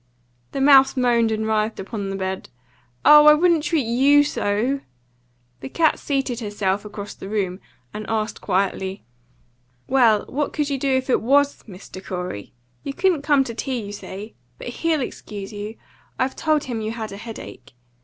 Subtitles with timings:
[0.51, 2.49] The mouse moaned and writhed upon the bed.
[3.05, 4.79] "Oh, I wouldn't treat YOU so!"
[5.59, 7.59] The cat seated herself across the room,
[7.93, 9.05] and asked quietly
[9.87, 12.03] "Well, what could you do if it WAS Mr.
[12.03, 12.51] Corey?
[12.81, 14.33] You couldn't come to tea, you say.
[14.57, 15.75] But HE'LL excuse you.
[16.17, 17.73] I've told him you had a headache.